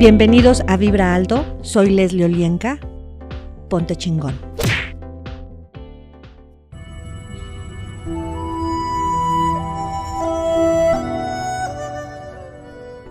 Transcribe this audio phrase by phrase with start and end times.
[0.00, 2.78] Bienvenidos a Vibra Alto, soy Leslie Olienka.
[3.68, 4.32] Ponte chingón.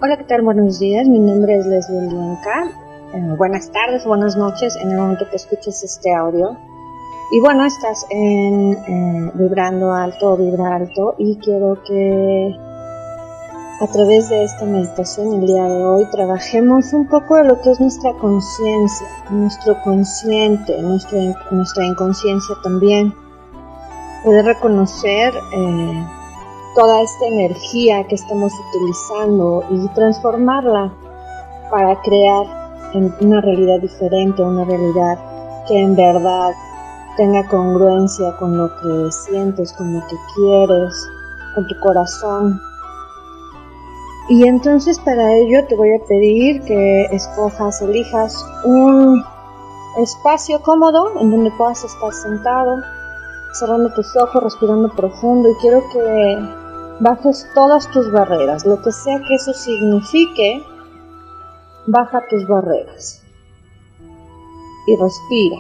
[0.02, 0.42] Hola, ¿qué tal?
[0.42, 2.72] Buenos días, mi nombre es Leslie Olienka.
[3.14, 6.58] Eh, buenas tardes, buenas noches en el momento que escuches este audio.
[7.32, 12.69] Y bueno, estás en eh, Vibrando Alto Vibra Alto y quiero que
[13.82, 17.72] a través de esta meditación el día de hoy trabajemos un poco de lo que
[17.72, 21.18] es nuestra conciencia, nuestro consciente, nuestra,
[21.52, 23.14] nuestra inconsciencia también.
[24.26, 26.08] Poder reconocer eh,
[26.76, 30.94] toda esta energía que estamos utilizando y transformarla
[31.72, 32.46] para crear
[33.22, 35.18] una realidad diferente, una realidad
[35.70, 36.52] que en verdad
[37.16, 40.94] tenga congruencia con lo que sientes, con lo que quieres,
[41.56, 42.60] con tu corazón,
[44.30, 49.24] y entonces para ello te voy a pedir que escojas, elijas un
[49.98, 52.78] espacio cómodo en donde puedas estar sentado,
[53.54, 56.38] cerrando tus ojos, respirando profundo y quiero que
[57.00, 60.64] bajes todas tus barreras, lo que sea que eso signifique,
[61.88, 63.24] baja tus barreras
[64.86, 65.58] y respira.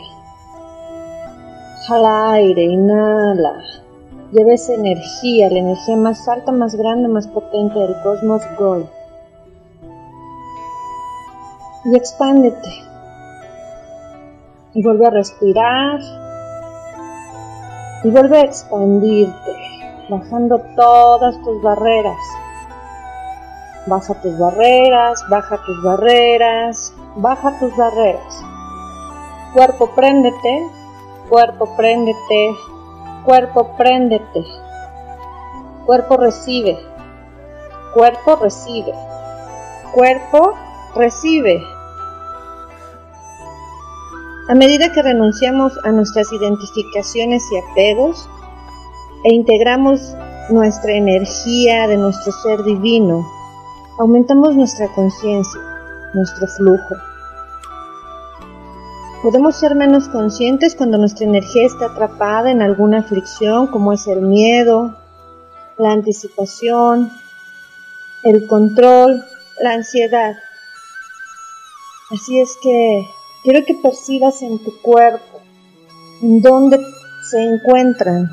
[1.87, 3.63] Jala aire, inhala.
[4.31, 8.85] Lleva esa energía, la energía más alta, más grande, más potente del cosmos Goy.
[11.85, 12.69] Y expándete.
[14.75, 15.99] Y vuelve a respirar.
[18.03, 19.51] Y vuelve a expandirte,
[20.09, 22.17] bajando todas tus barreras.
[23.87, 28.43] Baja tus barreras, baja tus barreras, baja tus barreras.
[29.53, 30.67] Cuerpo, préndete.
[31.29, 32.55] Cuerpo, préndete
[33.23, 34.43] Cuerpo, préndete.
[35.85, 36.77] Cuerpo, recibe.
[37.93, 38.93] Cuerpo, recibe.
[39.93, 40.53] Cuerpo,
[40.95, 41.61] recibe.
[44.49, 48.27] A medida que renunciamos a nuestras identificaciones y apegos
[49.25, 50.15] e integramos
[50.49, 53.23] nuestra energía de nuestro ser divino,
[53.99, 55.61] aumentamos nuestra conciencia,
[56.13, 57.08] nuestro flujo.
[59.21, 64.21] Podemos ser menos conscientes cuando nuestra energía está atrapada en alguna aflicción como es el
[64.21, 64.95] miedo,
[65.77, 67.11] la anticipación,
[68.23, 69.21] el control,
[69.59, 70.37] la ansiedad.
[72.11, 73.05] Así es que
[73.43, 75.41] quiero que percibas en tu cuerpo
[76.21, 76.79] dónde
[77.29, 78.29] se encuentran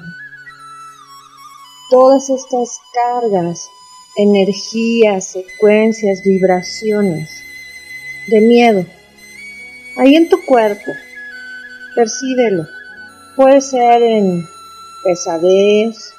[1.91, 3.69] todas estas cargas,
[4.17, 7.29] energías, secuencias, vibraciones
[8.29, 8.87] de miedo
[9.97, 10.93] ahí en tu cuerpo.
[11.95, 12.67] Percíbelo.
[13.35, 14.47] Puede ser en
[15.05, 16.15] pesadez,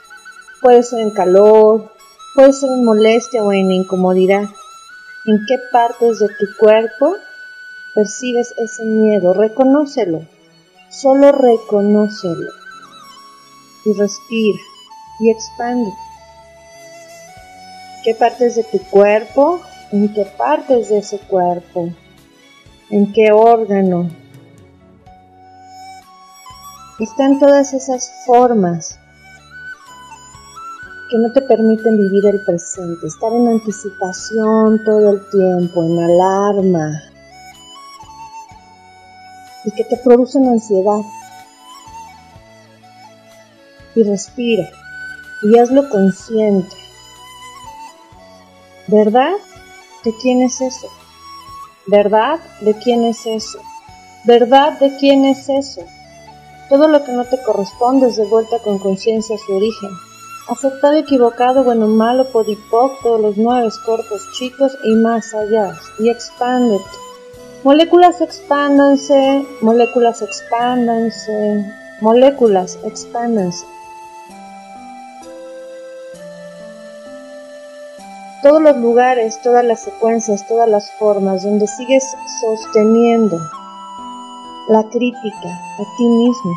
[0.61, 1.91] puede ser en calor,
[2.35, 4.43] puede ser en molestia o en incomodidad.
[5.25, 7.15] ¿En qué partes de tu cuerpo
[7.95, 9.33] percibes ese miedo?
[9.33, 10.21] Reconócelo.
[10.89, 12.49] Solo reconócelo.
[13.85, 14.59] Y respira
[15.19, 15.91] y expande.
[18.03, 19.61] ¿Qué partes de tu cuerpo?
[19.91, 21.89] ¿En qué partes de ese cuerpo?
[22.89, 24.09] En qué órgano.
[26.99, 28.99] Están todas esas formas
[31.09, 37.01] que no te permiten vivir el presente, estar en anticipación todo el tiempo, en alarma,
[39.63, 41.01] y que te producen ansiedad.
[43.95, 44.69] Y respira
[45.43, 46.75] y hazlo consciente.
[48.87, 49.33] ¿Verdad?
[50.03, 50.87] ¿De quién es eso?
[51.87, 52.39] ¿Verdad?
[52.59, 53.59] ¿De quién es eso?
[54.25, 54.77] ¿Verdad?
[54.77, 55.81] ¿De quién es eso?
[56.67, 59.91] Todo lo que no te corresponde es de vuelta con conciencia su origen.
[60.49, 65.77] Aceptado, equivocado, bueno, malo, podipoc, todos los nueve cortos, chicos y más allá.
[65.99, 66.83] Y expándete.
[67.63, 71.65] Moléculas expándanse, moléculas expándanse,
[72.01, 73.65] moléculas expándanse.
[78.47, 83.37] Todos los lugares, todas las secuencias, todas las formas donde sigues sosteniendo
[84.69, 86.51] la crítica a ti mismo.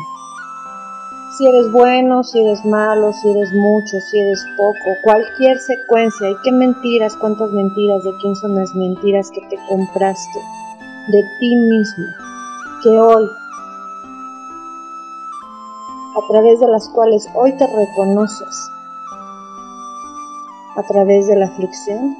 [1.37, 6.35] Si eres bueno, si eres malo, si eres mucho, si eres poco, cualquier secuencia, y
[6.45, 10.39] qué mentiras, cuántas mentiras, de quién son las mentiras que te compraste,
[11.09, 12.05] de ti mismo,
[12.83, 13.25] que hoy,
[16.15, 18.71] a través de las cuales hoy te reconoces,
[20.81, 22.17] a través de la aflicción.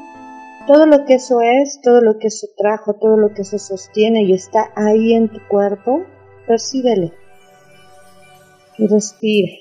[0.67, 4.23] Todo lo que eso es, todo lo que eso trajo, todo lo que eso sostiene
[4.23, 6.03] y está ahí en tu cuerpo,
[6.47, 7.11] percíbele
[8.77, 9.51] y respira.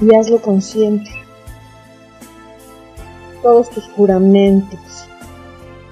[0.00, 1.10] Y hazlo consciente.
[3.42, 4.78] todos tus juramentos,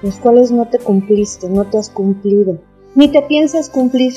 [0.01, 2.59] los cuales no te cumpliste, no te has cumplido,
[2.95, 4.13] ni te piensas cumplir,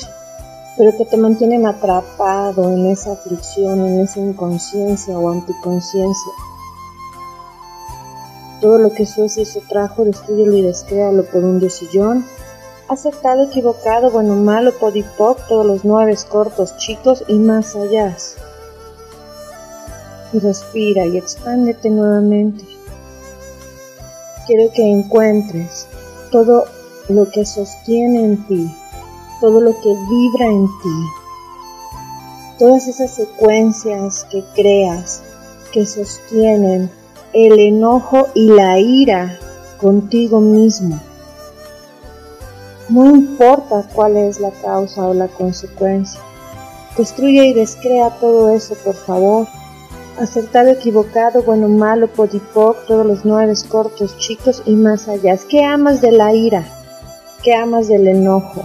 [0.77, 6.31] pero que te mantienen atrapado en esa aflicción, en esa inconsciencia o anticonciencia.
[8.59, 12.25] Todo lo que Suecia eso trajo, destruyelo y descréalo por un diosillón.
[12.87, 18.15] Acertado, equivocado, bueno, malo, podipoc, todos los nueve cortos, chicos y más allá.
[20.33, 22.63] Respira y expándete nuevamente.
[24.47, 25.87] Quiero que encuentres
[26.31, 26.65] todo
[27.09, 28.75] lo que sostiene en ti,
[29.43, 31.09] todo lo que vibra en ti,
[32.57, 35.21] todas esas secuencias que creas,
[35.73, 36.89] que sostienen
[37.33, 39.37] el enojo y la ira
[39.81, 40.97] contigo mismo.
[42.87, 46.21] No importa cuál es la causa o la consecuencia.
[46.97, 49.45] Destruye y descrea todo eso, por favor.
[50.21, 55.37] Acertado, equivocado, bueno, malo, podipoc, todos los nueve cortos, chicos y más allá.
[55.49, 56.63] ¿Qué amas de la ira?
[57.43, 58.63] ¿Qué amas del enojo?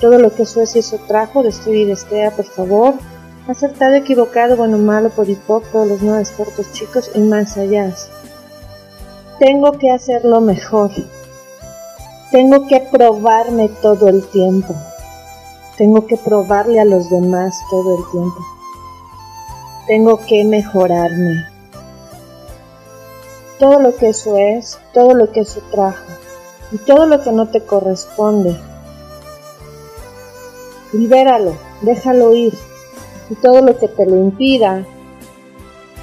[0.00, 2.94] Todo lo que Suecia eso trajo, destruye y descrea, por favor
[3.48, 7.94] acertado, equivocado, bueno, malo, podipoc, todos los nueve cortos chicos y más allá.
[9.38, 10.90] Tengo que hacerlo mejor.
[12.30, 14.74] Tengo que probarme todo el tiempo.
[15.76, 18.38] Tengo que probarle a los demás todo el tiempo.
[19.86, 21.46] Tengo que mejorarme.
[23.58, 26.04] Todo lo que eso es, todo lo que eso trajo
[26.72, 28.56] y todo lo que no te corresponde.
[30.94, 32.54] Libéralo, déjalo ir
[33.28, 34.86] y todo lo que te lo impida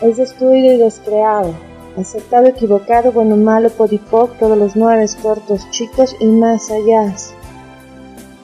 [0.02, 1.54] es destruido y descreado,
[1.98, 7.16] aceptado, equivocado, bueno, malo, podipoc, todos los nueve cortos, chicos y más allá.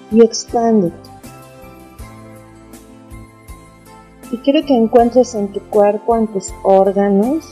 [0.10, 0.94] Y expande.
[4.32, 7.44] Y quiero que encuentres en tu cuerpo, en tus órganos,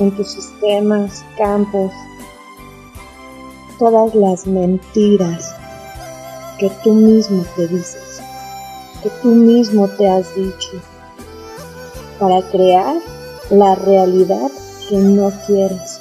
[0.00, 1.92] en tus sistemas, campos,
[3.78, 5.54] todas las mentiras
[6.58, 8.13] que tú mismo te dices
[9.22, 10.72] tú mismo te has dicho
[12.18, 12.96] para crear
[13.50, 14.50] la realidad
[14.88, 16.00] que no quieres,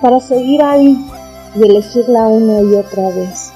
[0.00, 0.96] para seguir ahí
[1.54, 3.52] y elegirla una y otra vez.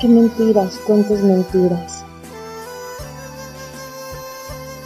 [0.00, 2.04] ¿Qué mentiras, cuántas mentiras?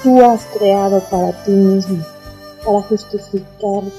[0.02, 2.04] Tú has creado para ti mismo,
[2.64, 3.92] para justificarte.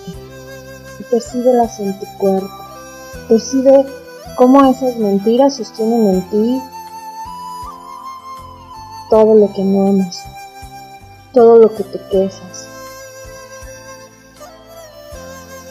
[1.00, 2.50] Y percíbelas en tu cuerpo.
[3.28, 3.86] Percibe
[4.36, 6.62] cómo esas mentiras sostienen en ti
[9.10, 10.24] todo lo que no amas,
[11.34, 12.68] todo lo que te quejas,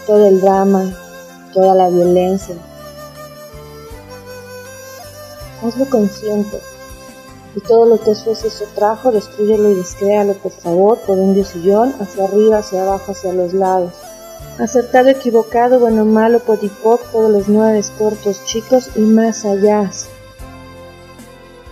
[0.06, 0.92] todo el drama,
[1.52, 2.56] toda la violencia.
[5.62, 6.60] Hazlo consciente
[7.56, 11.34] y todo lo que eso es eso trajo, destruyelo y descréalo por favor por un
[11.34, 13.92] diosillón, hacia arriba, hacia abajo, hacia los lados.
[14.58, 19.90] Acertado, equivocado, bueno, malo, podipoc, todos los nueve cortos, chicos y más allá.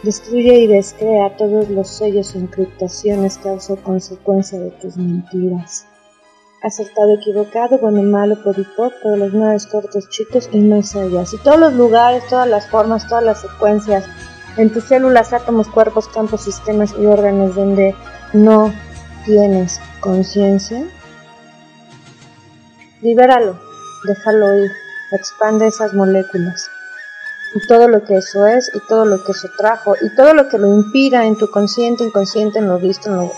[0.03, 5.87] Destruye y descrea todos los sellos e encriptaciones causa o consecuencia de tus mentiras.
[6.61, 11.23] Acertado, equivocado, bueno, malo, podipoc, todos los nueve cortos chicos y más allá.
[11.33, 14.05] Y todos los lugares, todas las formas, todas las secuencias
[14.57, 17.95] en tus células, átomos, cuerpos, campos, sistemas y órganos donde
[18.33, 18.73] no
[19.25, 20.85] tienes conciencia,
[23.03, 23.57] libéralo,
[24.05, 24.71] déjalo ir,
[25.13, 26.72] expande esas moléculas
[27.55, 30.49] y todo lo que eso es y todo lo que eso trajo y todo lo
[30.49, 33.33] que lo impida en tu consciente, inconsciente, en lo visto, en lo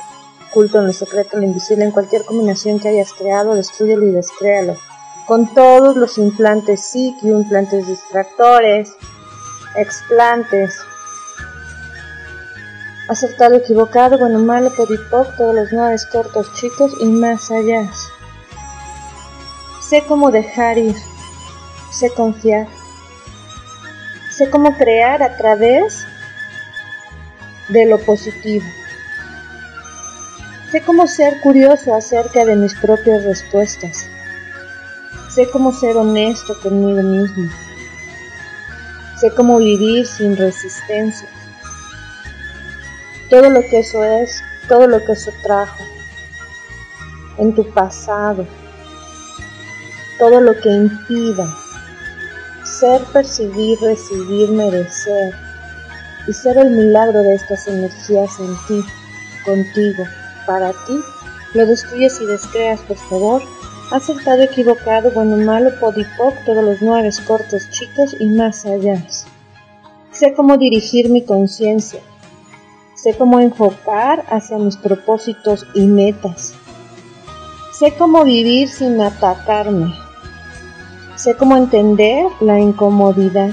[0.50, 4.12] oculto, en lo secreto, en lo invisible, en cualquier combinación que hayas creado, destruyelo y
[4.12, 4.76] descréalo.
[5.26, 8.92] Con todos los implantes psiqui, implantes distractores,
[9.76, 10.76] explantes,
[13.08, 17.90] acertado, equivocado, bueno, malo, podipoc, todos los nueve cortos, chicos y más allá.
[19.80, 20.94] Sé cómo dejar ir,
[21.90, 22.68] sé confiar
[24.34, 26.04] sé cómo crear a través
[27.68, 28.64] de lo positivo.
[30.72, 34.08] Sé cómo ser curioso acerca de mis propias respuestas.
[35.30, 37.48] Sé cómo ser honesto conmigo mismo.
[39.20, 41.28] Sé cómo vivir sin resistencia.
[43.30, 45.84] Todo lo que eso es, todo lo que eso trajo
[47.38, 48.44] en tu pasado,
[50.18, 51.63] todo lo que impida
[52.78, 55.34] ser, percibir, recibir, merecer
[56.26, 58.88] y ser el milagro de estas energías en ti,
[59.44, 60.04] contigo,
[60.46, 60.98] para ti,
[61.54, 63.42] lo destruyes y descreas, por favor.
[63.90, 69.04] Acertado, equivocado, bueno, malo, podipoc, todos los nueve cortos, chicos y más allá.
[70.10, 72.00] Sé cómo dirigir mi conciencia.
[72.96, 76.54] Sé cómo enfocar hacia mis propósitos y metas.
[77.78, 80.03] Sé cómo vivir sin atacarme.
[81.24, 83.48] Sé cómo entender la incomodidad.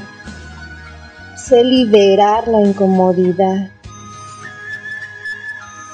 [1.38, 3.70] Sé liberar la incomodidad.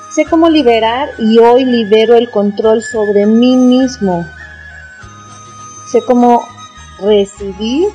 [0.10, 4.25] Sé cómo liberar y hoy libero el control sobre mí mismo.
[5.91, 6.48] Sé cómo
[7.00, 7.89] recibir,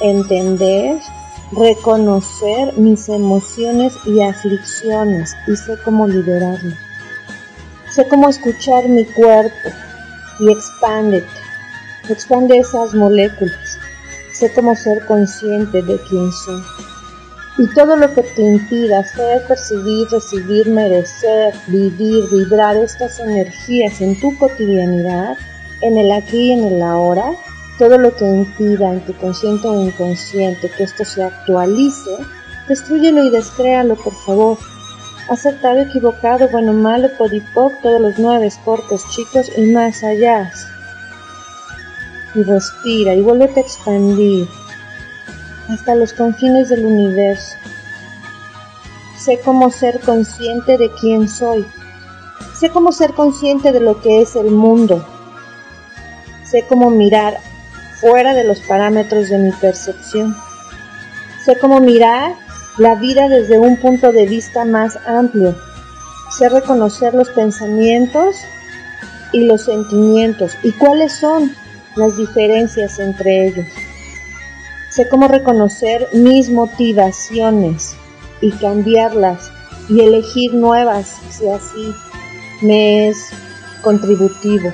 [0.00, 0.98] entender,
[1.52, 6.74] reconocer mis emociones y aflicciones y sé cómo liberarlo.
[7.90, 9.68] Sé cómo escuchar mi cuerpo
[10.40, 11.45] y expándete,
[12.12, 13.78] expande esas moléculas.
[14.32, 16.62] Sé cómo ser consciente de quién soy.
[17.58, 24.20] Y todo lo que te impida hacer, percibir, recibir, merecer, vivir, vibrar estas energías en
[24.20, 25.38] tu cotidianidad,
[25.80, 27.32] en el aquí y en el ahora,
[27.78, 32.10] todo lo que impida en tu consciente o inconsciente que esto se actualice,
[32.68, 34.58] destruyelo y descréalo, por favor.
[35.30, 40.52] Acertado, equivocado, bueno, malo, podipoc, todos los nueve cortos, chicos y más allá.
[42.36, 44.46] Y respira y vuélvete a expandir
[45.68, 47.56] hasta los confines del universo.
[49.18, 51.66] Sé cómo ser consciente de quién soy.
[52.60, 55.04] Sé cómo ser consciente de lo que es el mundo.
[56.44, 57.38] Sé cómo mirar
[58.00, 60.36] fuera de los parámetros de mi percepción.
[61.44, 62.34] Sé cómo mirar
[62.78, 65.56] la vida desde un punto de vista más amplio.
[66.30, 68.36] Sé reconocer los pensamientos
[69.32, 71.54] y los sentimientos y cuáles son
[71.96, 73.66] las diferencias entre ellos.
[74.90, 77.96] Sé cómo reconocer mis motivaciones
[78.40, 79.50] y cambiarlas
[79.88, 81.94] y elegir nuevas si así
[82.62, 83.30] me es
[83.82, 84.72] contributivo.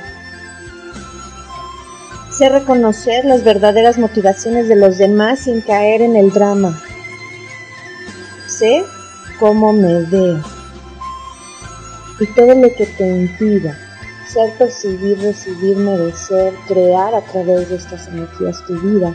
[2.30, 6.80] Sé reconocer las verdaderas motivaciones de los demás sin caer en el drama.
[8.46, 8.84] Sé
[9.38, 10.42] cómo me veo.
[12.20, 13.81] Y todo lo que te impida
[14.32, 19.14] ser, percibir, recibir, merecer, crear a través de estas energías tu vida,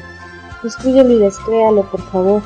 [0.63, 2.43] destruyelo y descréalo, por favor.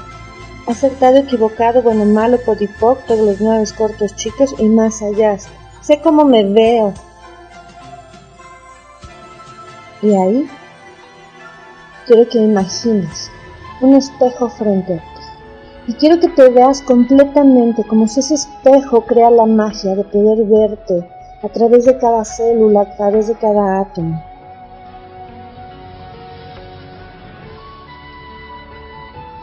[0.68, 5.38] Acertado, equivocado, bueno, malo, podipoc, todos los nueve cortos chicos y más allá.
[5.82, 6.94] Sé cómo me veo.
[10.02, 10.50] Y ahí
[12.06, 13.30] quiero que imagines
[13.82, 15.04] un espejo frente a ti.
[15.88, 20.46] Y quiero que te veas completamente como si ese espejo crea la magia de poder
[20.46, 24.24] verte a través de cada célula, a través de cada átomo.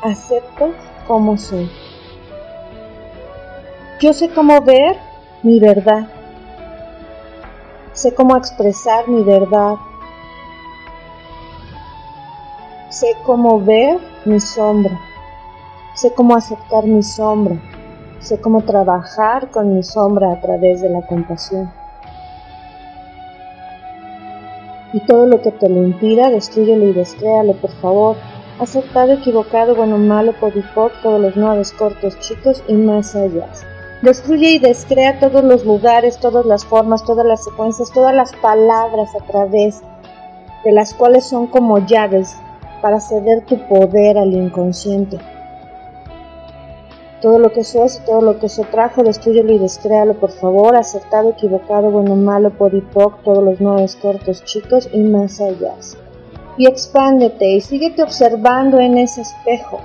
[0.02, 0.73] Acepto
[1.07, 1.71] como soy.
[4.00, 4.97] Yo sé cómo ver
[5.43, 6.07] mi verdad.
[7.93, 9.75] Sé cómo expresar mi verdad
[13.00, 14.99] Sé cómo ver mi sombra.
[15.95, 17.55] Sé cómo aceptar mi sombra.
[18.19, 21.71] Sé cómo trabajar con mi sombra a través de la compasión.
[24.92, 28.16] Y todo lo que te lo impida, destruyelo y descréalo, por favor.
[28.59, 33.49] Aceptado, equivocado, bueno, malo, podipoc, todos los nueve cortos, chicos y más allá.
[34.02, 39.11] Destruye y descrea todos los lugares, todas las formas, todas las secuencias, todas las palabras
[39.14, 39.83] a través
[40.64, 42.35] de las cuales son como llaves
[42.80, 45.18] para ceder tu poder al inconsciente.
[47.21, 50.77] Todo lo que sos y todo lo que eso trajo, destruyelo y descréalo, por favor,
[50.77, 55.75] acertado, equivocado, bueno, malo, por hipoc, todos los nueve cortos chicos y más allá.
[56.57, 59.81] Y expándete y síguete observando en ese espejo.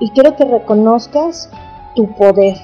[0.00, 1.50] Y quiero que reconozcas
[1.94, 2.56] tu poder.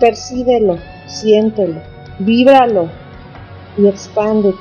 [0.00, 1.80] Percíbelo, siéntelo,
[2.18, 2.88] víbralo
[3.78, 4.58] y expándete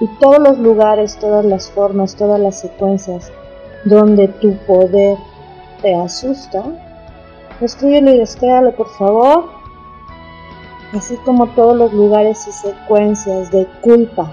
[0.00, 3.32] y todos los lugares, todas las formas, todas las secuencias
[3.86, 5.16] donde tu poder
[5.80, 6.62] te asusta,
[7.60, 9.44] destruyelo y descréalo por favor,
[10.92, 14.32] así como todos los lugares y secuencias de culpa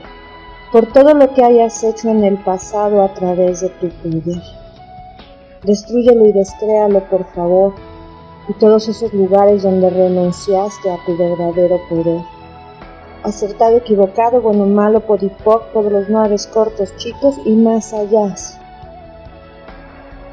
[0.71, 4.41] por todo lo que hayas hecho en el pasado a través de tu poder.
[5.63, 7.73] Destruyelo y descréalo por favor,
[8.49, 12.21] y todos esos lugares donde renunciaste a tu verdadero poder
[13.23, 18.35] acertado, equivocado, bueno, malo, podipoc, todos los nueve cortos, chicos y más allá.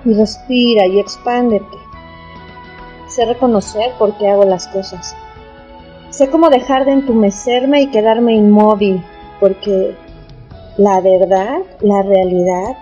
[0.05, 1.77] Y respira y expándete.
[3.09, 5.17] Sé reconocer por qué hago las cosas.
[6.11, 9.05] Sé cómo dejar de entumecerme y quedarme inmóvil,
[9.41, 9.97] porque
[10.77, 12.77] la verdad, la realidad,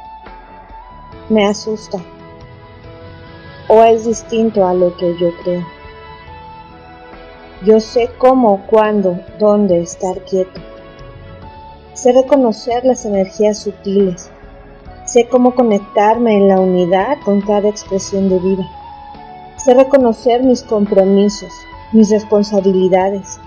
[1.28, 1.98] me asusta.
[3.68, 5.66] O es distinto a lo que yo creo.
[7.64, 10.60] Yo sé cómo, cuándo, dónde estar quieto.
[11.92, 14.30] Sé reconocer las energías sutiles.
[15.08, 18.68] Sé cómo conectarme en la unidad con cada expresión de vida.
[19.56, 21.50] Sé reconocer mis compromisos,
[21.92, 23.40] mis responsabilidades.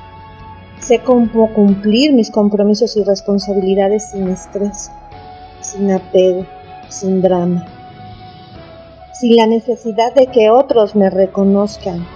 [0.80, 4.89] Sé cómo cumplir mis compromisos y responsabilidades sin estrés,
[5.60, 6.48] sin apego,
[6.89, 7.63] sin drama,
[9.13, 12.08] sin la necesidad de que otros me reconozcan.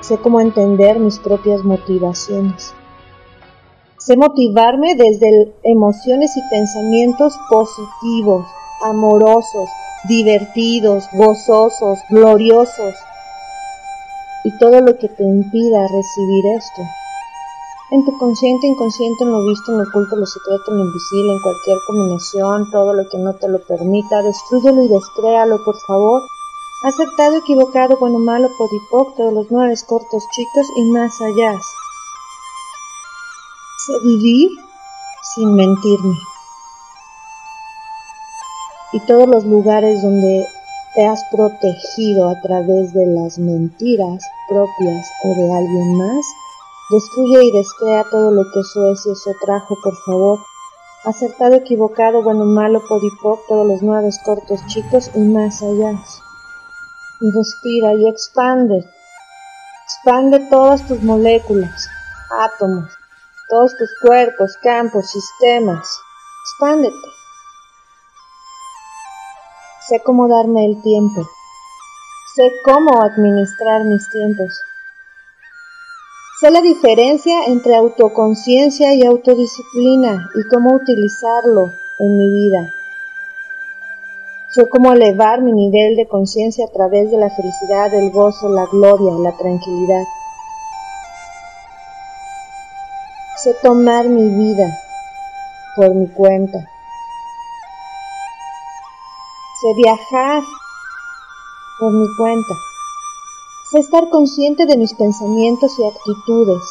[0.00, 2.72] Sé cómo entender mis propias motivaciones.
[4.00, 8.46] Sé motivarme desde emociones y pensamientos positivos,
[8.82, 9.68] amorosos,
[10.08, 12.94] divertidos, gozosos, gloriosos,
[14.44, 16.82] y todo lo que te impida recibir esto.
[17.90, 20.84] En tu consciente, inconsciente, en lo visto, en lo oculto, en lo secreto, en lo
[20.86, 25.76] invisible, en cualquier combinación, todo lo que no te lo permita, destruyelo y descréalo, por
[25.86, 26.22] favor.
[26.84, 31.60] Aceptado, equivocado, bueno, malo, podipoc, todos los nueve cortos, chicos y más allá.
[33.98, 34.48] Vivir
[35.34, 36.14] sin mentirme.
[38.92, 40.46] Y todos los lugares donde
[40.94, 46.24] te has protegido a través de las mentiras propias o de alguien más,
[46.90, 50.38] destruye y descrea todo lo que eso es y eso trajo, por favor.
[51.04, 56.00] Acertado, equivocado, bueno, malo, podipoc, todos los nueve cortos, chicos y más allá.
[57.20, 58.84] Y respira y expande.
[59.84, 61.88] Expande todas tus moléculas,
[62.30, 62.99] átomos,
[63.50, 65.86] todos tus cuerpos, campos, sistemas.
[66.44, 66.96] Expándete.
[69.88, 71.28] Sé cómo darme el tiempo.
[72.36, 74.62] Sé cómo administrar mis tiempos.
[76.40, 82.72] Sé la diferencia entre autoconciencia y autodisciplina y cómo utilizarlo en mi vida.
[84.50, 88.66] Sé cómo elevar mi nivel de conciencia a través de la felicidad, el gozo, la
[88.66, 90.04] gloria, la tranquilidad.
[93.42, 94.68] Sé tomar mi vida
[95.74, 96.58] por mi cuenta.
[99.60, 100.42] Sé viajar
[101.78, 102.54] por mi cuenta,
[103.70, 106.62] sé estar consciente de mis pensamientos y actitudes,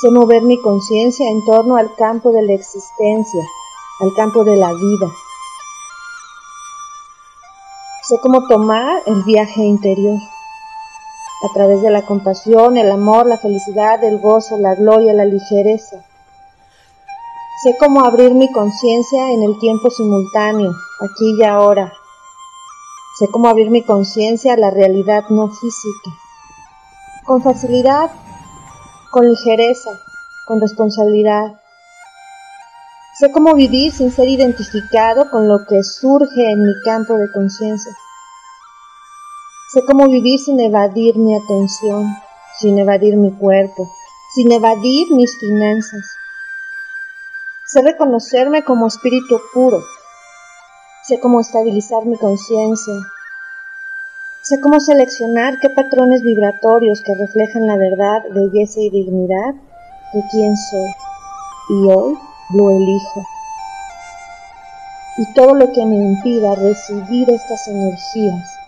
[0.00, 3.42] sé mover mi conciencia en torno al campo de la existencia,
[4.00, 5.12] al campo de la vida.
[8.04, 10.18] Sé cómo tomar el viaje interior
[11.42, 16.04] a través de la compasión, el amor, la felicidad, el gozo, la gloria, la ligereza.
[17.62, 21.92] Sé cómo abrir mi conciencia en el tiempo simultáneo, aquí y ahora.
[23.18, 26.10] Sé cómo abrir mi conciencia a la realidad no física.
[27.26, 28.10] Con facilidad,
[29.10, 29.90] con ligereza,
[30.46, 31.60] con responsabilidad.
[33.18, 37.92] Sé cómo vivir sin ser identificado con lo que surge en mi campo de conciencia.
[39.72, 42.16] Sé cómo vivir sin evadir mi atención,
[42.58, 43.88] sin evadir mi cuerpo,
[44.34, 46.04] sin evadir mis finanzas.
[47.66, 49.80] Sé reconocerme como espíritu puro,
[51.10, 52.94] Sé cómo estabilizar mi conciencia.
[54.42, 59.54] Sé cómo seleccionar qué patrones vibratorios que reflejan la verdad, belleza y dignidad
[60.12, 60.90] de quién soy.
[61.70, 62.18] Y hoy
[62.54, 63.22] lo elijo.
[65.16, 68.59] Y todo lo que me impida recibir estas energías,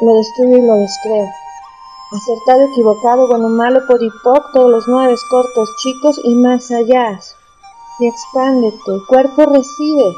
[0.00, 1.28] lo destruyo y lo descreo.
[2.12, 7.18] Acertado, equivocado, bueno, malo, podipoc, todos los nueve cortos, chicos y más allá.
[7.98, 10.16] Y expándete, cuerpo recibe,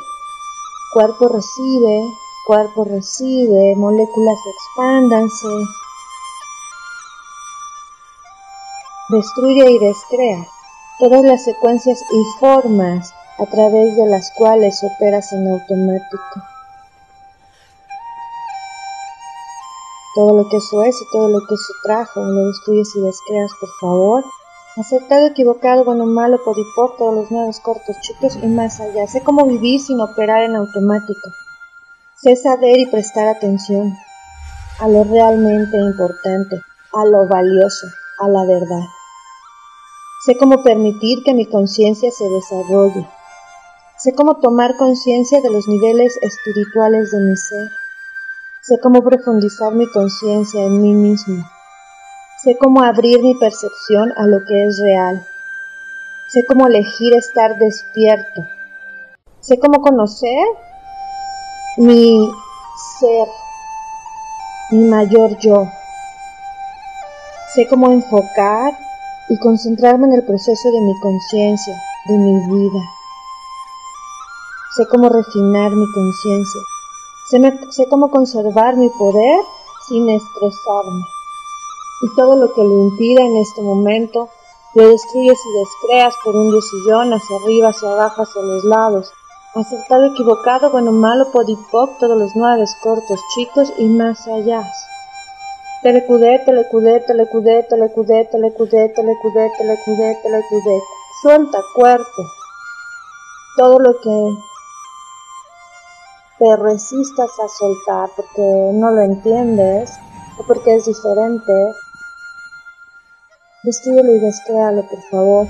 [0.92, 2.14] cuerpo recibe,
[2.46, 5.48] cuerpo recibe, moléculas expándanse,
[9.10, 10.46] destruye y descrea
[10.98, 16.55] todas las secuencias y formas a través de las cuales operas en automático.
[20.16, 23.50] Todo lo que eso es y todo lo que eso trajo, lo destruyes y descreas,
[23.60, 24.24] por favor.
[24.78, 29.06] Acertado, equivocado, bueno, malo, podipoc, todos los nuevos cortos, chicos y más allá.
[29.06, 31.30] Sé cómo vivir sin operar en automático.
[32.16, 33.92] Sé saber y prestar atención
[34.80, 36.62] a lo realmente importante,
[36.94, 37.86] a lo valioso,
[38.18, 38.84] a la verdad.
[40.24, 43.06] Sé cómo permitir que mi conciencia se desarrolle.
[43.98, 47.85] Sé cómo tomar conciencia de los niveles espirituales de mi ser.
[48.66, 51.44] Sé cómo profundizar mi conciencia en mí mismo
[52.42, 55.24] Sé cómo abrir mi percepción a lo que es real.
[56.32, 58.42] Sé cómo elegir estar despierto.
[59.40, 60.46] Sé cómo conocer
[61.78, 62.28] mi
[63.00, 63.28] ser,
[64.72, 65.68] mi mayor yo.
[67.54, 68.76] Sé cómo enfocar
[69.28, 71.74] y concentrarme en el proceso de mi conciencia,
[72.06, 72.80] de mi vida.
[74.76, 76.75] Sé cómo refinar mi conciencia.
[77.30, 77.38] Sé,
[77.70, 79.40] sé, cómo conservar mi poder
[79.88, 81.04] sin estresarme
[82.00, 84.28] y todo lo que lo impida en este momento,
[84.74, 89.12] lo destruyes y descreas por un sillón hacia arriba, hacia abajo, hacia los lados.
[89.54, 94.62] Acertado, equivocado, bueno, malo, podipoc, todos los nueve cortos, chicos y más allá.
[95.82, 100.82] Telecudé, telecudé, telecudé, telecudé, telecudé, telecudé, telecudé, telecudé.
[101.22, 102.22] Suelta cuerpo.
[103.56, 104.36] Todo lo que
[106.38, 109.90] te resistas a soltar porque no lo entiendes
[110.38, 111.52] o porque es diferente,
[113.66, 115.46] Destruyelo y descréalo, por favor.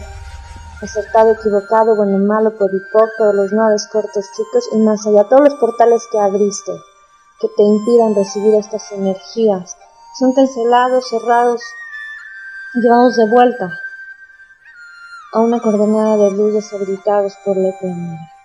[0.80, 5.54] Acertado, equivocado, bueno, malo, podipoc, todos los nueve cortos, chicos y más allá, todos los
[5.56, 6.72] portales que abriste,
[7.40, 9.76] que te impidan recibir estas energías,
[10.18, 11.60] son cancelados, cerrados,
[12.72, 13.70] llevados de vuelta
[15.34, 18.35] a una coordenada de luz deshabilitados por la eternidad.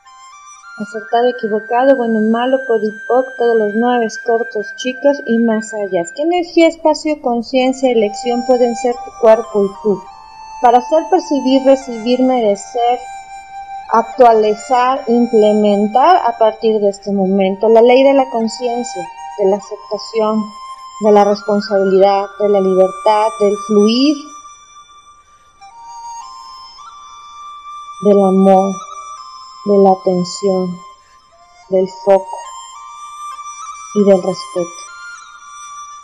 [0.78, 6.04] Acertado, equivocado, bueno, malo, podipoc, todos los nueve cortos, chicos y más allá.
[6.16, 10.02] ¿Qué energía, espacio, conciencia, elección pueden ser tu cuerpo y tú?
[10.62, 13.00] Para hacer percibir, recibir, merecer,
[13.92, 19.04] actualizar, implementar a partir de este momento la ley de la conciencia,
[19.40, 20.42] de la aceptación,
[21.02, 24.16] de la responsabilidad, de la libertad, del fluir,
[28.04, 28.74] del amor,
[29.65, 30.80] de la atención,
[31.69, 32.38] del foco
[33.95, 34.82] y del respeto.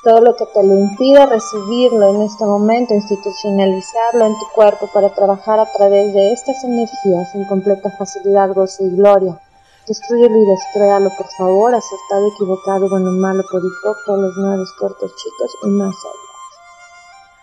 [0.04, 5.14] Todo lo que te lo impida recibirlo en este momento, institucionalizarlo en tu cuerpo para
[5.14, 9.42] trabajar a través de estas energías en completa facilidad, gozo y gloria
[9.88, 13.62] Destruyelo y descréalo, por favor, acertado, equivocado, bueno, malo, por
[14.06, 16.28] todos los nueve cortos, chicos y más allá.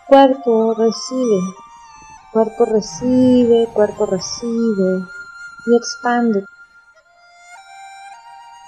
[0.07, 1.39] Cuerpo, recibe.
[2.31, 5.14] Cuerpo, recibe, cuerpo, recibe.
[5.65, 6.45] Y expande.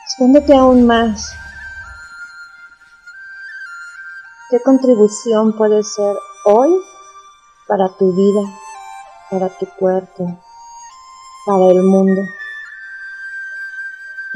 [0.06, 1.36] Expándete aún más.
[4.50, 6.70] ¿Qué contribución puede ser hoy
[7.68, 8.42] para tu vida,
[9.30, 10.42] para tu cuerpo,
[11.46, 12.22] para el mundo?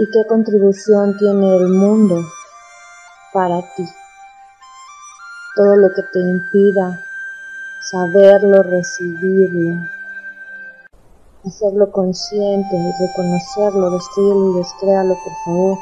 [0.01, 2.25] y qué contribución tiene el mundo
[3.33, 3.85] para ti.
[5.55, 7.05] Todo lo que te impida
[7.91, 9.85] saberlo, recibirlo,
[11.45, 15.77] hacerlo consciente, reconocerlo, destruirlo y descréalo, por favor.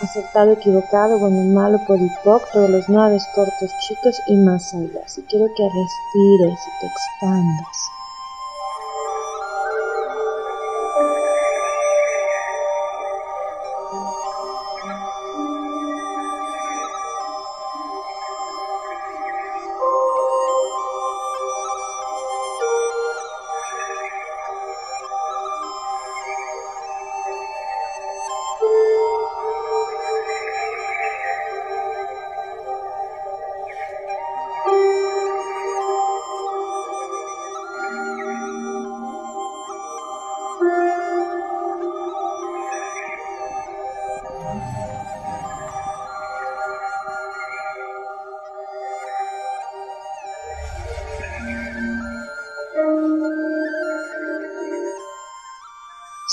[0.00, 5.02] Acertado, equivocado, bueno, malo, por hipoc, todos los nueve cortos, chicos y más allá.
[5.08, 7.97] Si quiero que respires y te expandas.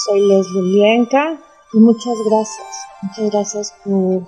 [0.06, 1.36] Soy Leslie Lienka
[1.74, 2.68] y muchas gracias,
[3.02, 4.22] muchas gracias por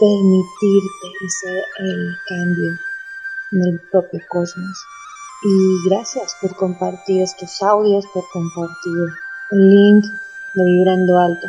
[0.00, 2.72] permitirte hacer el cambio
[3.52, 4.84] en el propio cosmos.
[5.44, 9.04] Y gracias por compartir estos audios, por compartir
[9.50, 10.04] el link
[10.54, 11.46] de Vibrando Alto.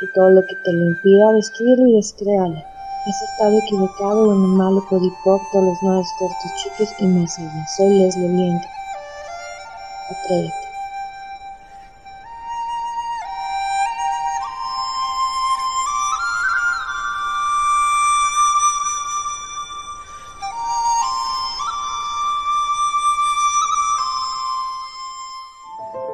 [0.00, 2.58] Y todo lo que te lo impida, destruirlo y descrearlo.
[2.58, 7.66] Has estado equivocado en un malo por todos los nuevos cortos chicos y más allá.
[7.76, 8.68] Soy Leslie Lienka.
[10.10, 10.69] Atrévete.